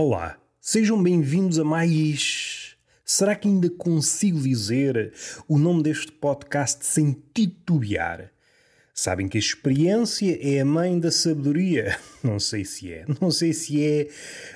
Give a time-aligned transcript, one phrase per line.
[0.00, 2.76] Olá, sejam bem-vindos a mais.
[3.04, 5.12] Será que ainda consigo dizer
[5.48, 8.30] o nome deste podcast sem titubear?
[8.94, 11.98] Sabem que a experiência é a mãe da sabedoria.
[12.22, 14.08] Não sei se é, não sei se é,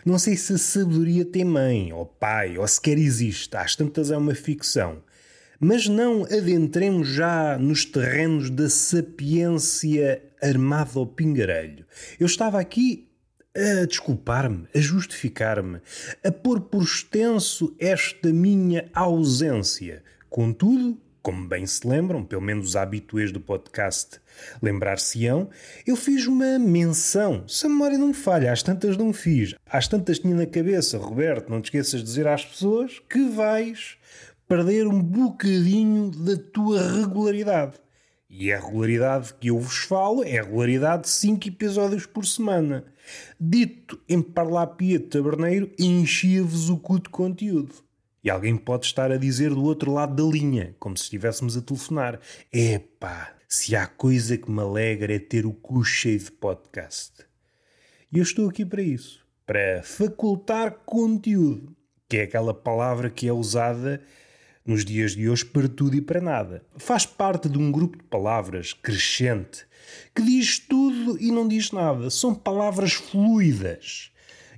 [0.07, 3.57] não sei se a sabedoria tem mãe, ou pai, ou sequer existe.
[3.57, 5.03] Às tantas é uma ficção.
[5.59, 11.85] Mas não adentremos já nos terrenos da sapiência armada ao pingarelho.
[12.21, 13.12] Eu estava aqui
[13.55, 15.81] a desculpar-me, a justificar-me,
[16.25, 20.03] a pôr por extenso esta minha ausência.
[20.31, 24.19] Contudo, como bem se lembram, pelo menos os habituês do podcast
[24.63, 25.51] lembrar-se-ão,
[25.87, 27.47] eu fiz uma menção.
[27.47, 29.55] Se a memória não me falha, às tantas não fiz.
[29.67, 33.99] Às tantas tinha na cabeça, Roberto, não te esqueças de dizer às pessoas que vais
[34.49, 37.75] perder um bocadinho da tua regularidade.
[38.35, 42.83] E a regularidade que eu vos falo é a regularidade de 5 episódios por semana.
[43.39, 47.75] Dito em parlapia de taberneiro, enchia-vos o cu de conteúdo.
[48.25, 51.61] E alguém pode estar a dizer do outro lado da linha, como se estivéssemos a
[51.61, 57.13] telefonar: Epá, se há coisa que me alegra é ter o cu cheio de podcast.
[58.11, 61.77] E eu estou aqui para isso para facultar conteúdo,
[62.09, 64.01] que é aquela palavra que é usada
[64.65, 66.65] nos dias de hoje para tudo e para nada.
[66.77, 69.67] Faz parte de um grupo de palavras crescente
[70.15, 72.11] que diz tudo e não diz nada.
[72.11, 74.11] São palavras fluidas.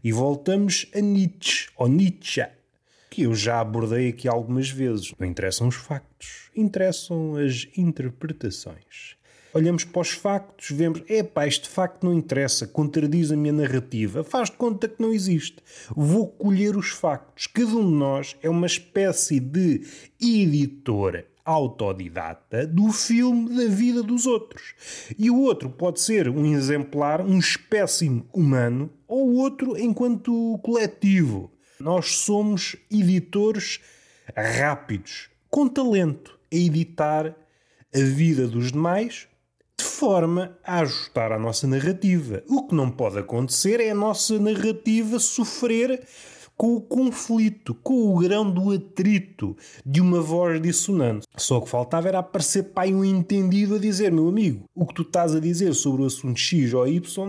[0.02, 2.46] E voltamos a Nietzsche, ou Nietzsche,
[3.11, 5.14] que eu já abordei aqui algumas vezes.
[5.19, 9.16] Não interessam os factos, interessam as interpretações
[9.55, 14.50] olhamos para os factos, vemos, epá, este facto não interessa, contradiz a minha narrativa, faz
[14.50, 15.58] de conta que não existe.
[15.94, 17.46] Vou colher os factos.
[17.46, 19.83] Cada um de nós é uma espécie de
[20.20, 24.74] editor autodidata do filme da vida dos outros.
[25.17, 31.52] E o outro pode ser um exemplar, um espécime humano, ou o outro enquanto coletivo.
[31.79, 33.80] Nós somos editores
[34.34, 37.36] rápidos, com talento, a editar
[37.95, 39.29] a vida dos demais
[39.79, 42.42] de forma a ajustar a nossa narrativa.
[42.48, 46.07] O que não pode acontecer é a nossa narrativa sofrer
[46.57, 51.27] com o conflito, com o grão do atrito de uma voz dissonante.
[51.36, 55.02] Só que faltava era aparecer pai um entendido a dizer, meu amigo, o que tu
[55.02, 57.27] estás a dizer sobre o assunto X ou Y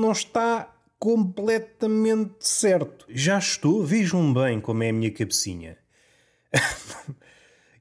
[0.00, 3.06] não está completamente certo.
[3.08, 5.76] Já estou, vejam bem como é a minha cabecinha.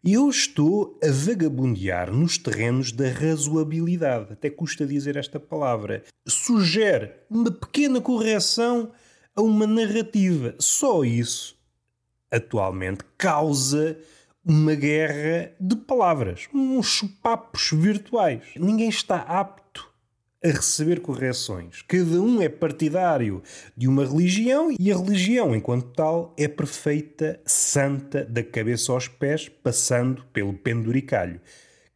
[0.08, 6.04] Eu estou a vagabundear nos terrenos da razoabilidade, até custa dizer esta palavra.
[6.28, 8.92] Sugere uma pequena correção
[9.36, 10.54] a uma narrativa.
[10.60, 11.58] Só isso,
[12.30, 13.98] atualmente, causa
[14.46, 18.44] uma guerra de palavras, uns chupapos virtuais.
[18.58, 19.92] Ninguém está apto
[20.44, 21.82] a receber correções.
[21.88, 23.42] Cada um é partidário
[23.76, 29.50] de uma religião e a religião, enquanto tal, é perfeita, santa, da cabeça aos pés,
[29.50, 31.42] passando pelo penduricalho.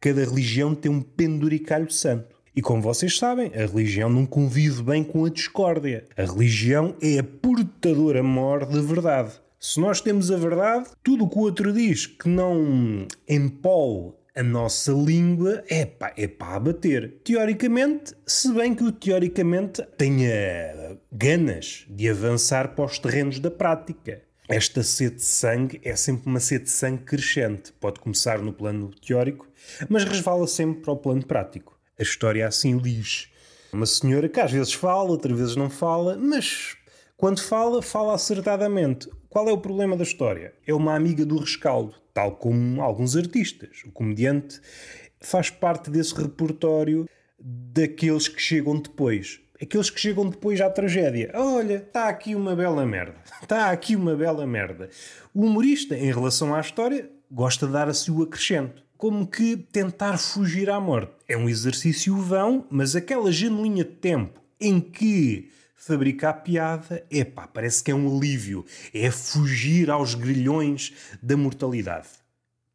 [0.00, 2.34] Cada religião tem um penduricalho santo.
[2.54, 6.04] E como vocês sabem, a religião não convive bem com a discórdia.
[6.16, 9.32] A religião é a portadora maior da verdade.
[9.58, 14.42] Se nós temos a verdade, tudo o que o outro diz que não empole a
[14.42, 17.20] nossa língua é é para abater.
[17.24, 24.22] Teoricamente, se bem que o teoricamente tenha ganas de avançar para os terrenos da prática.
[24.48, 27.72] Esta sede de sangue é sempre uma sede de sangue crescente.
[27.80, 29.46] Pode começar no plano teórico,
[29.88, 31.78] mas resvala sempre para o plano prático.
[31.98, 33.28] A história assim diz.
[33.72, 36.76] Uma senhora que às vezes fala, outras vezes não fala, mas
[37.16, 39.08] quando fala, fala acertadamente.
[39.30, 40.52] Qual é o problema da história?
[40.66, 43.82] É uma amiga do rescaldo tal como alguns artistas.
[43.86, 44.60] O comediante
[45.20, 47.08] faz parte desse repertório
[47.38, 49.40] daqueles que chegam depois.
[49.62, 51.30] Aqueles que chegam depois à tragédia.
[51.32, 53.18] Olha, está aqui uma bela merda.
[53.40, 54.90] Está aqui uma bela merda.
[55.32, 58.82] O humorista, em relação à história, gosta de dar a sua acrescento.
[58.96, 61.12] Como que tentar fugir à morte.
[61.28, 65.48] É um exercício vão, mas aquela genuína de tempo em que
[65.80, 70.92] fabricar piada, epá, parece que é um alívio, é fugir aos grilhões
[71.22, 72.08] da mortalidade.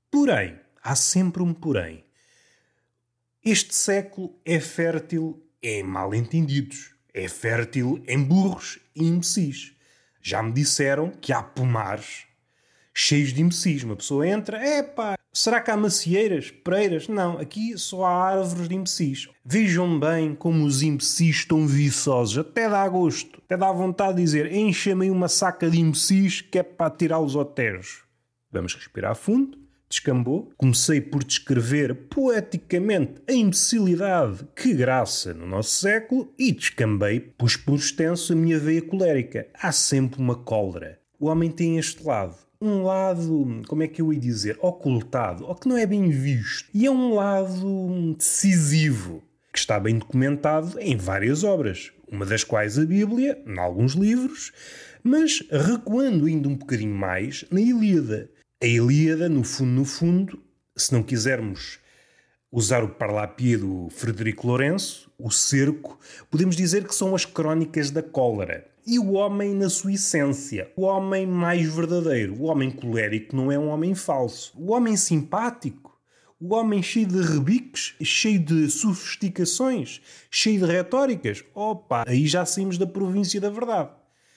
[0.09, 2.03] Porém, há sempre um porém.
[3.43, 9.73] Este século é fértil em mal-entendidos, é fértil em burros e imbecis.
[10.19, 12.24] Já me disseram que há pomares
[12.95, 13.83] cheios de imbecis.
[13.83, 17.07] Uma pessoa entra, epá, será que há macieiras, pereiras?
[17.07, 19.27] Não, aqui só há árvores de imbecis.
[19.43, 24.51] Vejam bem como os imbecis estão viçosos, até dá gosto, até dá vontade de dizer,
[24.53, 28.05] encha-me uma saca de imbecis que é para tirá-los ao tejo.
[28.51, 29.57] Vamos respirar fundo,
[29.89, 30.51] descambou.
[30.57, 37.75] Comecei por descrever poeticamente a imbecilidade que graça no nosso século e descambei, pus por
[37.75, 39.47] extenso a minha veia colérica.
[39.53, 40.99] Há sempre uma cólera.
[41.19, 42.44] O homem tem este lado.
[42.65, 46.67] Um lado, como é que eu ia dizer, ocultado, ou que não é bem visto.
[46.73, 49.21] E é um lado decisivo,
[49.53, 54.51] que está bem documentado em várias obras, uma das quais a Bíblia, em alguns livros,
[55.03, 58.31] mas recuando ainda um bocadinho mais, na Ilíada.
[58.59, 60.39] A Ilíada, no fundo, no fundo,
[60.75, 61.77] se não quisermos
[62.51, 65.99] usar o parlapia do Frederico Lourenço, o cerco,
[66.31, 68.65] podemos dizer que são as crónicas da cólera.
[68.87, 73.57] E o homem na sua essência, o homem mais verdadeiro, o homem colérico não é
[73.57, 74.53] um homem falso.
[74.55, 75.97] O homem simpático,
[76.39, 82.77] o homem cheio de rebiques, cheio de sofisticações, cheio de retóricas, opa, aí já saímos
[82.77, 83.89] da província da verdade.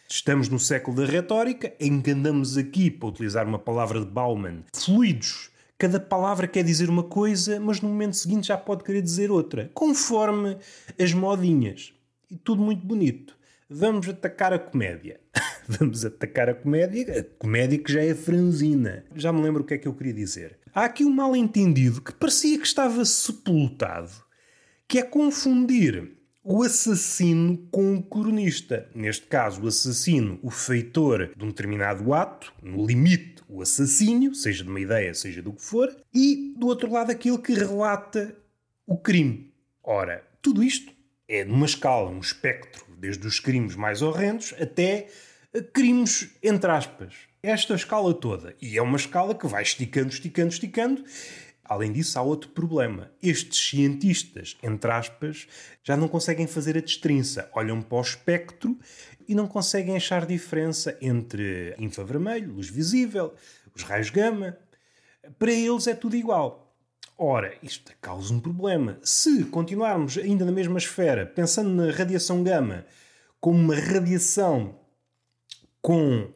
[0.09, 4.65] Estamos no século da retórica, em que andamos aqui, para utilizar uma palavra de Bauman,
[4.75, 5.51] fluidos.
[5.77, 9.71] Cada palavra quer dizer uma coisa, mas no momento seguinte já pode querer dizer outra,
[9.75, 10.57] conforme
[10.99, 11.93] as modinhas.
[12.31, 13.38] E tudo muito bonito.
[13.71, 15.21] Vamos atacar a comédia.
[15.69, 19.05] Vamos atacar a comédia, a comédia que já é franzina.
[19.15, 20.59] Já me lembro o que é que eu queria dizer.
[20.75, 24.11] Há aqui um mal-entendido que parecia que estava sepultado,
[24.89, 28.89] que é confundir o assassino com o cronista.
[28.95, 34.65] Neste caso, o assassino, o feitor de um determinado ato, no limite, o assassínio, seja
[34.65, 38.35] de uma ideia, seja do que for, e do outro lado, aquele que relata
[38.87, 39.53] o crime.
[39.85, 40.91] Ora, tudo isto
[41.29, 45.07] é numa escala, um espectro, desde os crimes mais horrendos até
[45.73, 47.15] crimes entre aspas.
[47.43, 48.55] Esta escala toda.
[48.61, 51.05] E é uma escala que vai esticando, esticando, esticando
[51.69, 53.13] Além disso, há outro problema.
[53.23, 55.47] Estes cientistas, entre aspas,
[55.85, 57.51] já não conseguem fazer a destrinça.
[57.53, 58.79] Olham para o espectro
[59.29, 63.35] e não conseguem achar diferença entre infravermelho, luz visível,
[63.75, 64.57] os raios gama.
[65.39, 66.68] Para eles é tudo igual.
[67.21, 68.97] Ora, isto causa um problema.
[69.03, 72.87] Se continuarmos ainda na mesma esfera, pensando na radiação gama
[73.41, 74.79] como uma radiação
[75.83, 76.33] com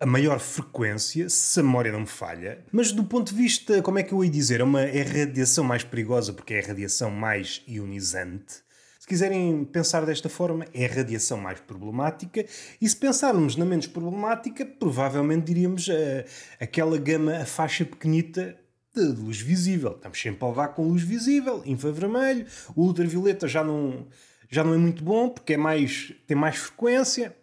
[0.00, 4.00] a maior frequência, se a memória não me falha, mas do ponto de vista, como
[4.00, 7.12] é que eu ia dizer, é, uma, é radiação mais perigosa porque é a radiação
[7.12, 8.64] mais ionizante.
[8.98, 12.44] Se quiserem pensar desta forma, é a radiação mais problemática,
[12.80, 16.24] e se pensarmos na menos problemática, provavelmente diríamos uh,
[16.58, 18.56] aquela gama, a faixa pequenita
[19.00, 19.92] de luz visível.
[19.92, 24.06] Estamos sempre a levar com luz visível, infravermelho, o ultravioleta já não,
[24.48, 27.36] já não é muito bom porque é mais, tem mais frequência,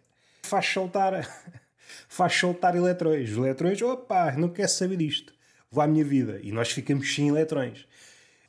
[0.44, 1.28] faz saltar
[2.08, 3.32] faz soltar eletrões.
[3.32, 5.34] Os eletrões, opa, não quero saber disto.
[5.70, 6.40] Vou à minha vida.
[6.42, 7.88] E nós ficamos sem eletrões.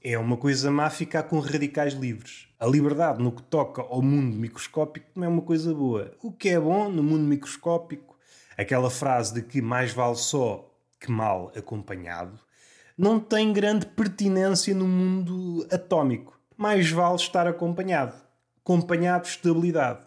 [0.03, 2.49] É uma coisa má ficar com radicais livres.
[2.61, 6.13] A liberdade no que toca ao mundo microscópico não é uma coisa boa.
[6.23, 8.17] O que é bom no mundo microscópico,
[8.57, 12.39] aquela frase de que mais vale só que mal acompanhado,
[12.99, 16.37] não tem grande pertinência no mundo atómico.
[16.57, 18.15] Mais vale estar acompanhado.
[18.61, 20.05] Acompanhado de estabilidade.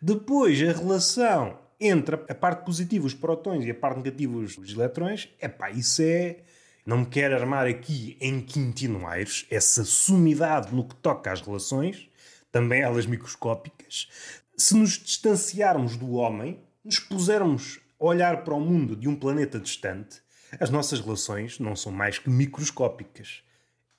[0.00, 5.28] Depois, a relação entre a parte positiva, os prótons, e a parte negativa, os eletrões,
[5.38, 6.38] é pá, isso é.
[6.86, 12.08] Não me quero armar aqui em quintinoeiros, essa sumidade no que toca às relações,
[12.50, 14.08] também elas microscópicas.
[14.56, 19.60] Se nos distanciarmos do homem, nos pusermos a olhar para o mundo de um planeta
[19.60, 20.22] distante,
[20.58, 23.42] as nossas relações não são mais que microscópicas.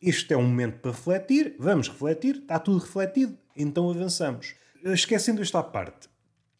[0.02, 4.56] Este é um momento para refletir, vamos refletir, está tudo refletido, então avançamos.
[4.84, 6.10] Esquecendo esta parte,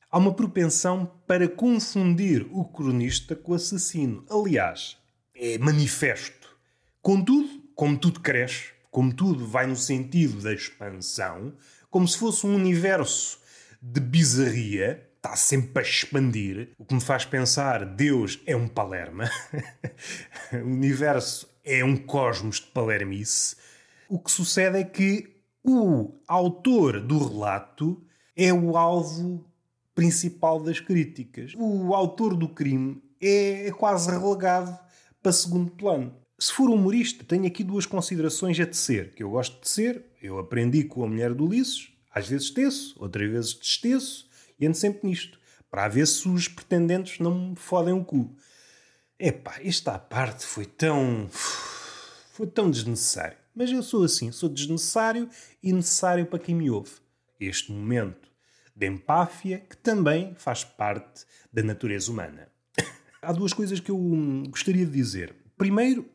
[0.10, 4.24] há uma propensão para confundir o cronista com o assassino.
[4.30, 4.98] Aliás,
[5.36, 6.56] é manifesto.
[7.02, 11.54] Contudo, como tudo cresce, como tudo vai no sentido da expansão,
[11.90, 13.40] como se fosse um universo
[13.82, 19.30] de bizarria, está sempre a expandir, o que me faz pensar Deus é um Palerma,
[20.52, 23.56] o universo é um cosmos de palermice.
[24.10, 28.04] O que sucede é que o autor do relato
[28.36, 29.46] é o alvo
[29.94, 31.54] principal das críticas.
[31.56, 34.76] O autor do crime é, é quase relegado
[35.22, 36.16] para segundo plano.
[36.40, 40.40] Se for humorista, tenho aqui duas considerações a tecer, que eu gosto de tecer, eu
[40.40, 44.31] aprendi com a mulher do Ulisses, às vezes teço, outras vezes desteço,
[44.62, 45.40] e ando sempre nisto,
[45.70, 48.34] para ver se os pretendentes não me fodem o cu.
[49.20, 51.28] Epá, esta parte foi tão...
[52.32, 53.38] foi tão desnecessário.
[53.56, 55.28] Mas eu sou assim, sou desnecessário
[55.62, 56.92] e necessário para quem me ouve.
[57.40, 58.30] Este momento
[58.76, 62.48] de empáfia, que também faz parte da natureza humana.
[63.22, 65.36] Há duas coisas que eu hum, gostaria de dizer.
[65.58, 66.08] Primeiro,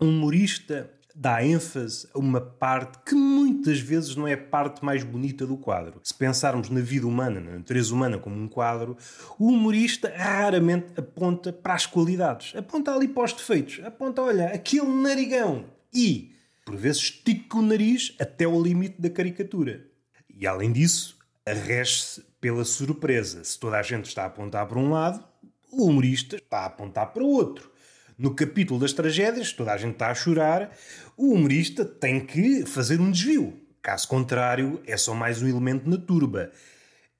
[0.00, 5.04] um humorista dá ênfase a uma parte que muitas vezes não é a parte mais
[5.04, 6.00] bonita do quadro.
[6.02, 8.96] Se pensarmos na vida humana, na natureza humana como um quadro,
[9.38, 12.54] o humorista raramente aponta para as qualidades.
[12.56, 13.80] Aponta ali para os defeitos.
[13.84, 15.66] Aponta, olha, aquele narigão.
[15.92, 16.32] E,
[16.64, 19.86] por vezes, estica o nariz até o limite da caricatura.
[20.28, 23.44] E, além disso, arreste-se pela surpresa.
[23.44, 25.22] Se toda a gente está a apontar para um lado,
[25.70, 27.71] o humorista está a apontar para o outro.
[28.18, 30.76] No capítulo das tragédias, toda a gente está a chorar,
[31.16, 33.58] o humorista tem que fazer um desvio.
[33.80, 36.50] Caso contrário, é só mais um elemento na turba.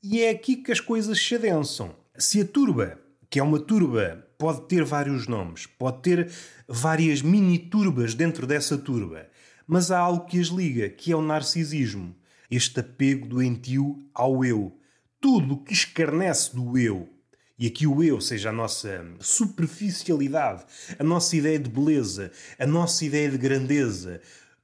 [0.03, 1.95] E é aqui que as coisas se adensam.
[2.17, 2.99] Se a turba,
[3.31, 6.31] que é uma turba, pode ter vários nomes, pode ter
[6.69, 9.27] várias mini-turbas dentro dessa turba,
[9.67, 12.15] mas há algo que as liga, que é o narcisismo.
[12.51, 14.77] Este apego doentio ao eu.
[15.21, 17.09] Tudo que escarnece do eu,
[17.63, 20.65] e aqui o eu seja a nossa superficialidade,
[20.99, 24.21] a nossa ideia de beleza, a nossa ideia de grandeza,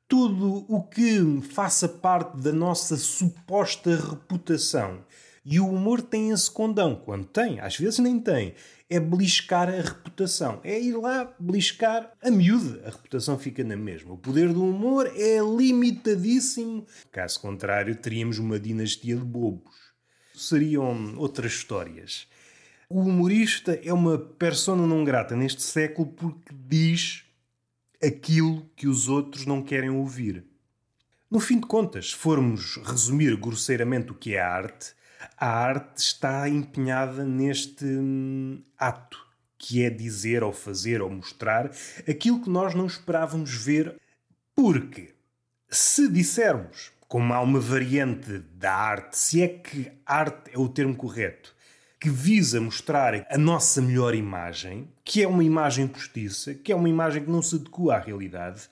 [0.09, 5.05] tudo o que faça parte da nossa suposta reputação.
[5.45, 8.57] E o humor tem esse condão, quando tem, às vezes nem tem,
[8.91, 10.61] é beliscar a reputação.
[10.65, 12.83] É ir lá beliscar a miúda.
[12.85, 14.15] A reputação fica na mesma.
[14.15, 16.85] O poder do humor é limitadíssimo.
[17.13, 19.77] Caso contrário, teríamos uma dinastia de bobos.
[20.35, 22.27] Seriam outras histórias.
[22.91, 27.23] O humorista é uma persona não grata neste século porque diz
[28.03, 30.47] aquilo que os outros não querem ouvir.
[31.31, 34.95] No fim de contas, se formos resumir grosseiramente o que é a arte,
[35.37, 39.19] a arte está empenhada neste hum, ato,
[39.59, 41.71] que é dizer ou fazer ou mostrar
[42.09, 44.01] aquilo que nós não esperávamos ver,
[44.55, 45.15] porque
[45.69, 50.97] se dissermos, como há uma variante da arte, se é que arte é o termo
[50.97, 51.55] correto,
[52.01, 56.89] que visa mostrar a nossa melhor imagem, que é uma imagem postiça, que é uma
[56.89, 58.69] imagem que não se adequa à realidade.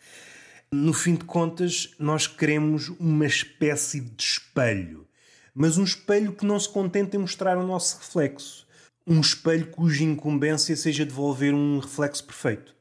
[0.71, 5.07] No fim de contas, nós queremos uma espécie de espelho,
[5.55, 8.67] mas um espelho que não se contenta em mostrar o nosso reflexo.
[9.07, 12.75] Um espelho cuja incumbência seja devolver um reflexo perfeito.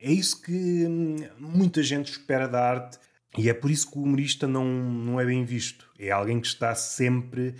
[0.00, 2.98] É isso que hum, muita gente espera da arte
[3.36, 5.88] e é por isso que o humorista não, não é bem visto.
[5.98, 7.54] É alguém que está sempre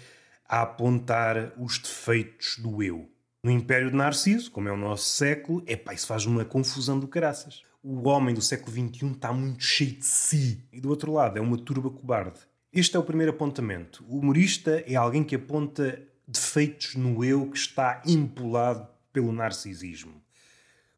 [0.49, 3.11] a apontar os defeitos do eu.
[3.43, 7.07] No Império de Narciso, como é o nosso século, epá, isso faz uma confusão do
[7.07, 7.63] caraças.
[7.83, 10.65] O homem do século XXI está muito cheio de si.
[10.73, 12.41] E do outro lado, é uma turba cobarde.
[12.73, 14.05] Este é o primeiro apontamento.
[14.09, 20.21] O humorista é alguém que aponta defeitos no eu que está empolado pelo narcisismo.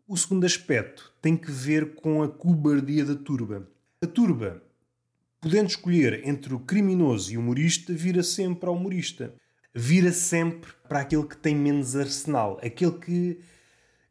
[0.06, 3.68] O segundo aspecto tem que ver com a cobardia da turba.
[4.02, 4.62] A turba
[5.40, 9.34] Podendo escolher entre o criminoso e o humorista, vira sempre ao humorista.
[9.72, 13.40] Vira sempre para aquele que tem menos arsenal, aquele que,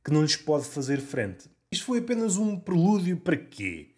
[0.04, 1.50] que não lhes pode fazer frente.
[1.70, 3.90] Isto foi apenas um prelúdio para quê?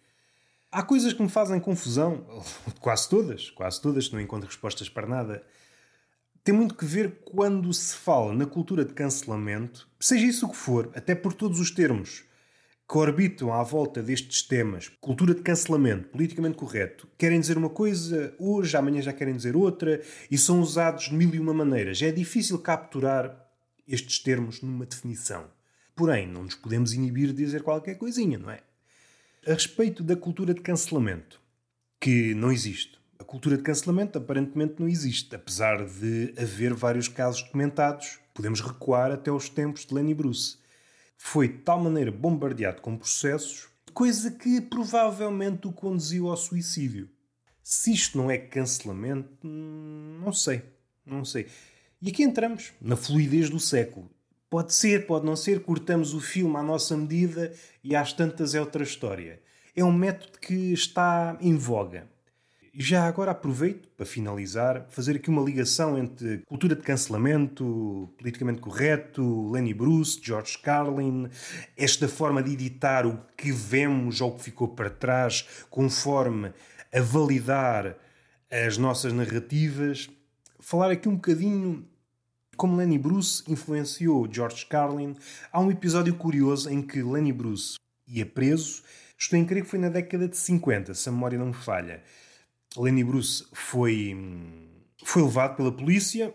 [0.72, 2.26] Há coisas que me fazem confusão,
[2.80, 5.44] quase todas, quase todas, não encontro respostas para nada.
[6.42, 10.56] Tem muito que ver quando se fala na cultura de cancelamento, seja isso o que
[10.56, 12.24] for, até por todos os termos
[12.90, 18.34] que orbitam à volta destes temas, cultura de cancelamento, politicamente correto, querem dizer uma coisa
[18.36, 22.02] hoje, amanhã já querem dizer outra, e são usados de mil e uma maneiras.
[22.02, 23.48] É difícil capturar
[23.86, 25.44] estes termos numa definição.
[25.94, 28.58] Porém, não nos podemos inibir de dizer qualquer coisinha, não é?
[29.46, 31.40] A respeito da cultura de cancelamento,
[32.00, 32.98] que não existe.
[33.20, 38.18] A cultura de cancelamento aparentemente não existe, apesar de haver vários casos documentados.
[38.34, 40.58] Podemos recuar até os tempos de Lenny Bruce
[41.22, 47.10] foi de tal maneira bombardeado com processos, coisa que provavelmente o conduziu ao suicídio.
[47.62, 50.62] Se isto não é cancelamento, não sei.
[51.04, 51.46] Não sei.
[52.00, 54.10] E aqui entramos na fluidez do século.
[54.48, 57.52] Pode ser, pode não ser, cortamos o filme à nossa medida
[57.84, 59.42] e às tantas é outra história.
[59.76, 62.08] É um método que está em voga.
[62.72, 69.50] Já agora aproveito para finalizar, fazer aqui uma ligação entre cultura de cancelamento, politicamente correto,
[69.50, 71.28] Lenny Bruce, George Carlin,
[71.76, 76.52] esta forma de editar o que vemos ou o que ficou para trás, conforme
[76.92, 77.96] a validar
[78.48, 80.08] as nossas narrativas.
[80.60, 81.84] Falar aqui um bocadinho
[82.56, 85.16] como Lenny Bruce influenciou George Carlin.
[85.52, 88.84] Há um episódio curioso em que Lenny Bruce ia preso.
[89.18, 92.00] Estou em crer que foi na década de 50, se a memória não me falha.
[92.76, 94.16] Lenny Bruce foi,
[95.04, 96.32] foi levado pela polícia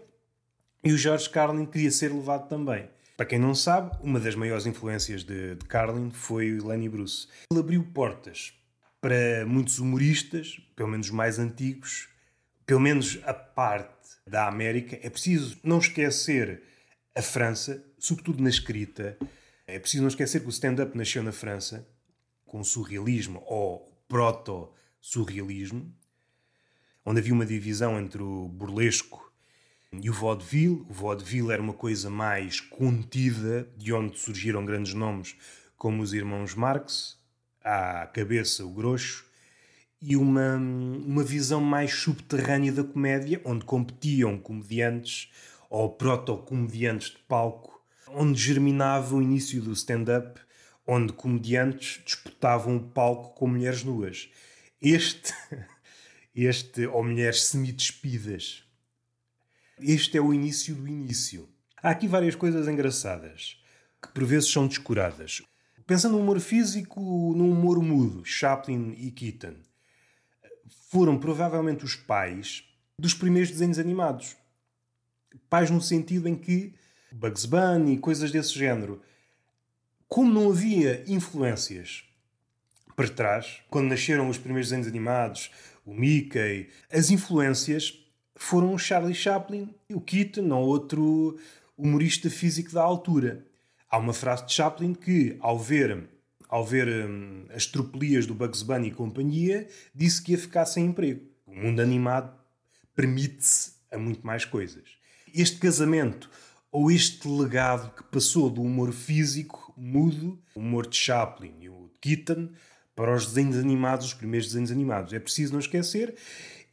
[0.84, 2.89] e o George Carlin queria ser levado também.
[3.15, 7.27] Para quem não sabe, uma das maiores influências de, de Carlin foi Lenny Bruce.
[7.50, 8.54] Ele abriu portas
[9.00, 12.10] para muitos humoristas, pelo menos os mais antigos,
[12.65, 15.00] pelo menos a parte da América.
[15.01, 16.62] É preciso não esquecer
[17.15, 19.18] a França, sobretudo na escrita.
[19.65, 21.88] É preciso não esquecer que o stand-up nasceu na França,
[22.46, 25.96] com o surrealismo ou proto-surrealismo,
[27.06, 29.32] onde havia uma divisão entre o burlesco
[29.92, 30.86] e o vaudeville.
[30.90, 35.36] O vaudeville era uma coisa mais contida, de onde surgiram grandes nomes
[35.78, 37.20] como os irmãos Marx,
[37.64, 39.26] à cabeça o Grosso,
[40.02, 45.32] e uma, uma visão mais subterrânea da comédia, onde competiam comediantes
[45.70, 50.40] ou proto-comediantes de palco, onde germinava o início do stand-up,
[50.88, 54.30] onde comediantes disputavam o palco com mulheres nuas.
[54.82, 55.34] Este,
[56.36, 58.63] este ou mulheres semi-despidas.
[59.80, 61.48] Este é o início do início.
[61.82, 63.58] Há aqui várias coisas engraçadas,
[64.01, 65.42] que por vezes são descuradas.
[65.88, 67.00] Pensando no humor físico,
[67.36, 69.56] no humor mudo, Chaplin e Keaton
[70.89, 72.63] foram provavelmente os pais
[73.00, 74.36] dos primeiros desenhos animados.
[75.50, 76.74] Pais no sentido em que
[77.12, 79.01] Bugs Bunny coisas desse género.
[80.08, 82.04] Como não havia influências
[82.96, 85.51] para trás, quando nasceram os primeiros desenhos animados,
[85.86, 87.94] o Mickey, as influências
[88.36, 91.38] foram o Charlie Chaplin e o Keaton ou outro
[91.77, 93.46] humorista físico da altura.
[93.89, 96.10] Há uma frase de Chaplin que, ao ver
[96.50, 100.86] ao ver hum, as tropelias do Bugs Bunny e companhia, disse que ia ficar sem
[100.86, 101.22] emprego.
[101.46, 102.34] O mundo animado
[102.96, 104.84] permite-se a muito mais coisas.
[105.34, 106.30] Este casamento
[106.72, 111.89] ou este legado que passou do humor físico, mudo, o humor de Chaplin e o
[111.94, 112.50] de Keaton,
[112.96, 115.14] para os desenhos animados, os primeiros desenhos animados.
[115.14, 116.16] É preciso não esquecer.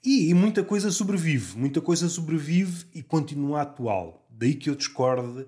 [0.05, 1.59] E, e muita coisa sobrevive.
[1.59, 4.27] Muita coisa sobrevive e continua atual.
[4.31, 5.47] Daí que eu discorde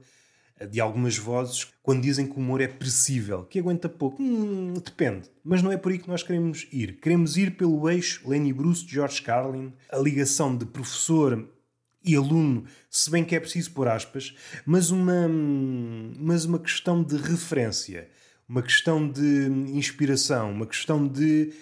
[0.71, 4.23] de algumas vozes quando dizem que o humor é perecível, que aguenta pouco.
[4.23, 5.29] Hum, depende.
[5.43, 7.01] Mas não é por aí que nós queremos ir.
[7.01, 11.49] Queremos ir pelo eixo Lenny Bruce George Carlin, a ligação de professor
[12.05, 14.35] e aluno, se bem que é preciso pôr aspas,
[14.67, 15.27] mas uma,
[16.19, 18.09] mas uma questão de referência,
[18.55, 21.53] uma questão de inspiração, uma questão de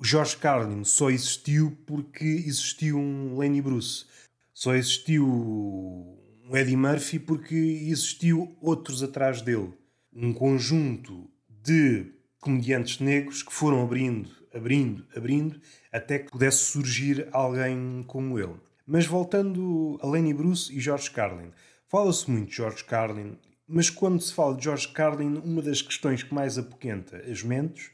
[0.00, 4.06] George Carlin só existiu porque existiu um Lenny Bruce.
[4.54, 9.72] Só existiu um Eddie Murphy porque existiu outros atrás dele.
[10.14, 12.06] Um conjunto de
[12.40, 15.60] comediantes negros que foram abrindo, abrindo, abrindo,
[15.90, 18.54] até que pudesse surgir alguém como ele.
[18.86, 21.50] Mas voltando a Lenny Bruce e George Carlin.
[21.88, 23.36] Fala-se muito de George Carlin,
[23.68, 27.90] mas quando se fala de George Carlin, uma das questões que mais apoquenta as mentes,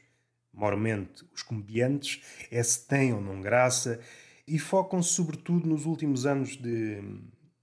[0.53, 3.99] mormente os comediantes, é se têm ou não graça,
[4.47, 7.01] e focam-se sobretudo nos últimos anos de,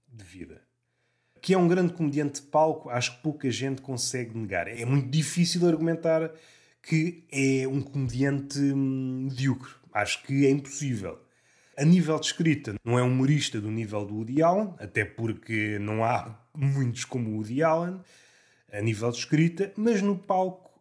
[0.07, 0.61] de vida
[1.43, 4.65] que é um grande comediante de palco, acho que pouca gente consegue negar.
[4.65, 6.31] É muito difícil argumentar
[6.81, 9.73] que é um comediante hum, medíocre.
[9.93, 11.19] Acho que é impossível.
[11.75, 15.79] A nível de escrita, não é um humorista do nível do Woody Allen, até porque
[15.79, 17.99] não há muitos como o Woody Allen,
[18.71, 20.79] a nível de escrita, mas no palco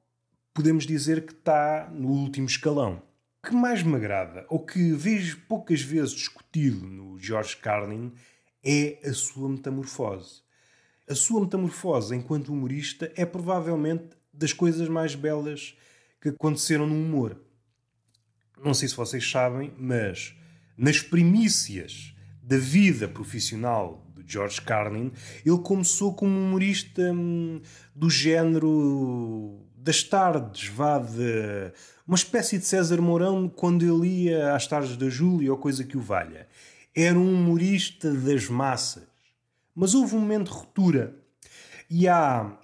[0.52, 3.02] podemos dizer que está no último escalão.
[3.42, 8.12] O que mais me agrada, ou que vejo poucas vezes discutido no George Carlin,
[8.62, 10.42] é a sua metamorfose.
[11.08, 15.74] A sua metamorfose enquanto humorista é provavelmente das coisas mais belas
[16.20, 17.40] que aconteceram no humor.
[18.62, 20.36] Não sei se vocês sabem, mas
[20.82, 25.12] nas primícias da vida profissional de George Carlin,
[25.46, 27.62] ele começou como humorista hum,
[27.94, 31.72] do género das tardes, vá de
[32.04, 35.96] uma espécie de César Mourão quando ele ia às tardes da Júlia ou coisa que
[35.96, 36.48] o valha.
[36.92, 39.04] Era um humorista das massas.
[39.72, 41.14] Mas houve um momento de ruptura.
[41.88, 42.58] E há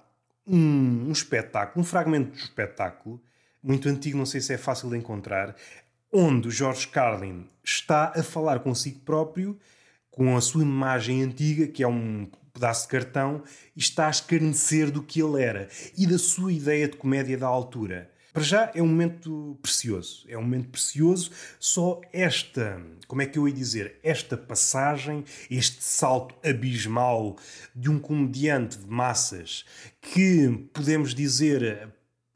[0.45, 3.21] um, um espetáculo, um fragmento do espetáculo,
[3.63, 5.55] muito antigo, não sei se é fácil de encontrar,
[6.11, 9.57] onde o George Carlin está a falar consigo próprio,
[10.09, 13.43] com a sua imagem antiga, que é um pedaço de cartão,
[13.75, 17.47] e está a escarnecer do que ele era e da sua ideia de comédia da
[17.47, 18.09] altura.
[18.33, 20.23] Para já é um momento precioso.
[20.27, 21.31] É um momento precioso.
[21.59, 27.37] Só esta, como é que eu ia dizer, esta passagem, este salto abismal
[27.75, 29.65] de um comediante de massas
[29.99, 31.89] que podemos dizer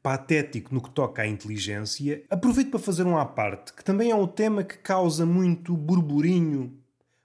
[0.04, 2.22] patético no que toca à inteligência.
[2.28, 6.78] Aproveito para fazer um à parte, que também é um tema que causa muito burburinho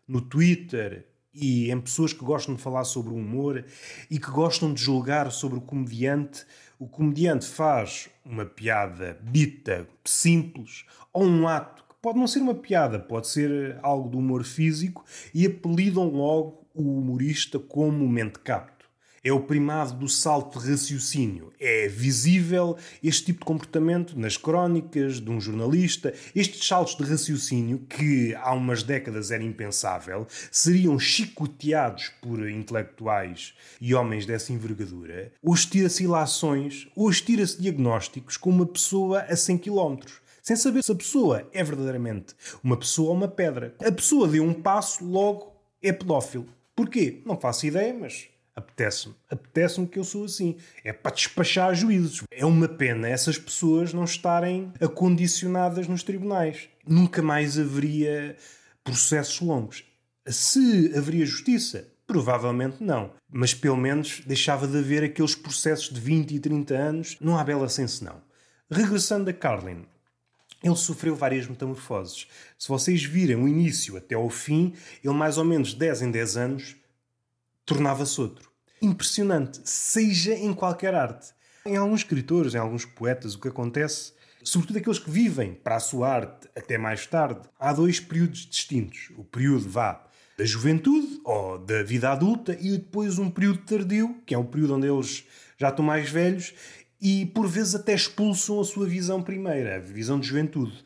[0.08, 3.66] no Twitter e em pessoas que gostam de falar sobre o humor
[4.10, 6.46] e que gostam de julgar sobre o comediante
[6.80, 12.56] o comediante faz uma piada dita simples ou um ato que pode não ser uma
[12.56, 18.79] piada, pode ser algo do humor físico e apelidam logo o humorista como mentecapto
[19.24, 21.52] é o primado do salto de raciocínio.
[21.60, 26.14] É visível este tipo de comportamento nas crónicas de um jornalista.
[26.36, 33.94] Estes saltos de raciocínio, que há umas décadas era impensável, seriam chicoteados por intelectuais e
[33.94, 35.32] homens dessa envergadura.
[35.42, 39.98] Hoje tira-se ilações, hoje tira-se diagnósticos com uma pessoa a 100 km.
[40.42, 43.76] sem saber se a pessoa é verdadeiramente uma pessoa ou uma pedra.
[43.86, 46.48] A pessoa deu um passo, logo é pedófilo.
[46.76, 47.22] Porquê?
[47.26, 48.30] Não faço ideia, mas
[48.60, 49.16] apetece-me.
[49.30, 50.58] Apetece-me que eu sou assim.
[50.84, 52.24] É para despachar juízos.
[52.32, 56.70] É uma pena essas pessoas não estarem acondicionadas nos tribunais.
[56.88, 58.36] Nunca mais haveria
[58.84, 59.84] processos longos.
[60.28, 63.12] Se haveria justiça, Provavelmente não.
[63.32, 67.18] Mas pelo menos deixava de haver aqueles processos de 20 e 30 anos.
[67.22, 68.20] Não há bela senso, não.
[68.68, 69.86] Regressando a Carlin,
[70.64, 72.26] ele sofreu várias metamorfoses.
[72.58, 76.38] Se vocês virem o início até ao fim, ele mais ou menos 10 em 10
[76.38, 76.76] anos
[77.64, 78.49] tornava-se outro.
[78.82, 81.30] Impressionante, seja em qualquer arte.
[81.66, 84.14] Em alguns escritores, em alguns poetas, o que acontece,
[84.44, 89.12] sobretudo aqueles que vivem para a sua arte até mais tarde, há dois períodos distintos.
[89.18, 90.06] O período vá
[90.38, 94.76] da juventude ou da vida adulta e depois um período tardio, que é um período
[94.76, 95.26] onde eles
[95.58, 96.54] já estão mais velhos
[97.02, 100.84] e por vezes até expulsam a sua visão primeira, a visão de juventude.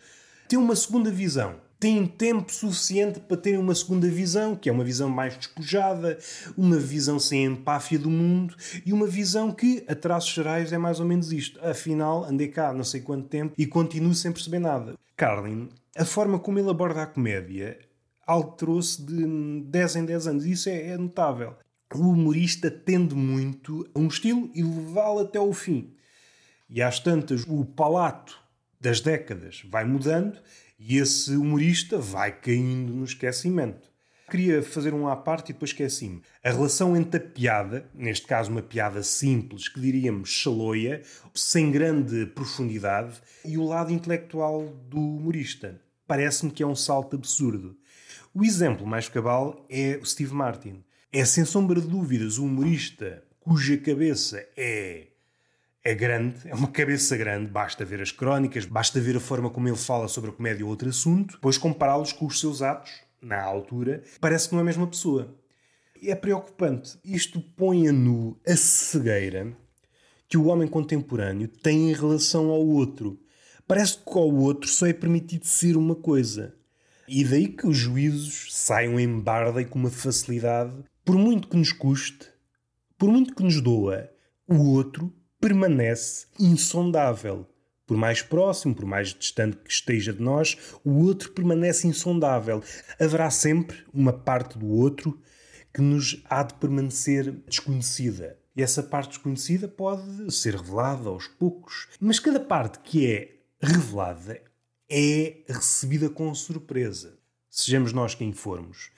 [0.47, 1.55] Tem uma segunda visão.
[1.83, 6.17] Têm tempo suficiente para terem uma segunda visão, que é uma visão mais despojada,
[6.57, 11.01] uma visão sem empáfia do mundo e uma visão que, a traços gerais, é mais
[11.01, 11.59] ou menos isto.
[11.61, 14.93] Afinal, andei cá não sei quanto tempo e continuo sem perceber nada.
[15.17, 17.77] Carlin, a forma como ele aborda a comédia
[18.25, 20.45] alterou-se de 10 em 10 anos.
[20.45, 21.53] Isso é, é notável.
[21.93, 25.93] O humorista tende muito a um estilo e levá-lo até ao fim.
[26.69, 28.41] E às tantas, o palato
[28.79, 30.37] das décadas vai mudando
[30.85, 33.87] e esse humorista vai caindo no esquecimento.
[34.29, 36.21] Queria fazer um à parte e depois esqueci-me.
[36.43, 41.01] A relação entre a piada, neste caso uma piada simples, que diríamos chaloia,
[41.33, 45.79] sem grande profundidade, e o lado intelectual do humorista.
[46.05, 47.77] Parece-me que é um salto absurdo.
[48.33, 50.83] O exemplo mais cabal é o Steve Martin.
[51.11, 55.07] É sem sombra de dúvidas o humorista cuja cabeça é
[55.83, 59.67] é grande, é uma cabeça grande, basta ver as crónicas, basta ver a forma como
[59.67, 62.91] ele fala sobre a comédia ou outro assunto, depois compará-los com os seus atos,
[63.21, 65.33] na altura, parece que não é a mesma pessoa.
[66.01, 66.97] É preocupante.
[67.03, 69.55] Isto põe a nu a cegueira
[70.27, 73.19] que o homem contemporâneo tem em relação ao outro.
[73.65, 76.53] Parece que ao outro só é permitido ser uma coisa.
[77.07, 80.73] E daí que os juízos saiam em barda e com uma facilidade,
[81.05, 82.27] por muito que nos custe,
[82.97, 84.09] por muito que nos doa,
[84.47, 85.13] o outro
[85.43, 87.45] permanece insondável.
[87.85, 92.63] Por mais próximo, por mais distante que esteja de nós, o outro permanece insondável.
[92.97, 95.19] Haverá sempre uma parte do outro
[95.73, 98.39] que nos há de permanecer desconhecida.
[98.55, 101.89] E essa parte desconhecida pode ser revelada aos poucos.
[101.99, 104.41] Mas cada parte que é revelada
[104.89, 107.17] é recebida com surpresa.
[107.49, 108.91] Sejamos nós quem formos,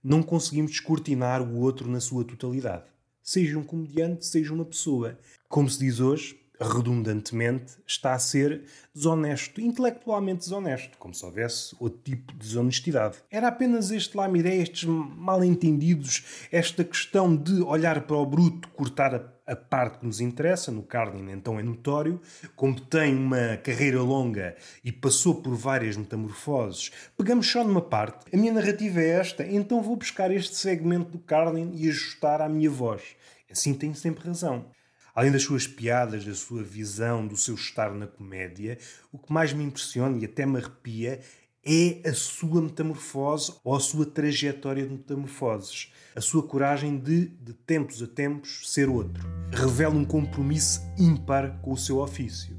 [0.00, 2.84] não conseguimos descortinar o outro na sua totalidade.
[3.28, 5.18] Seja um comediante, seja uma pessoa.
[5.50, 8.62] Como se diz hoje, redundantemente, está a ser
[8.94, 13.18] desonesto, intelectualmente desonesto, como se houvesse outro tipo de desonestidade.
[13.30, 19.52] Era apenas este lamiré, estes mal-entendidos, esta questão de olhar para o bruto, cortar a,
[19.52, 22.20] a parte que nos interessa, no Carlin então é notório,
[22.56, 28.36] como tem uma carreira longa e passou por várias metamorfoses, pegamos só numa parte, a
[28.36, 32.70] minha narrativa é esta, então vou buscar este segmento do Carlin e ajustar à minha
[32.70, 33.02] voz.
[33.50, 34.70] Assim tenho sempre razão.
[35.14, 38.78] Além das suas piadas, da sua visão, do seu estar na comédia,
[39.10, 41.20] o que mais me impressiona e até me arrepia
[41.64, 45.92] é a sua metamorfose ou a sua trajetória de metamorfoses.
[46.14, 49.22] A sua coragem de, de tempos a tempos, ser outro.
[49.50, 52.56] Revela um compromisso ímpar com o seu ofício.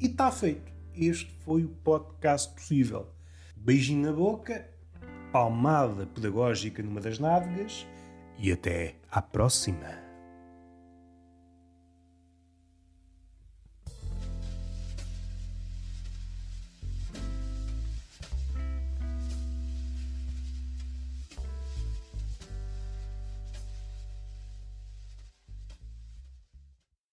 [0.00, 0.70] E está feito.
[0.94, 3.08] Este foi o podcast possível.
[3.56, 4.68] Beijinho na boca,
[5.32, 7.86] palmada pedagógica numa das nádegas
[8.38, 10.09] e até à próxima.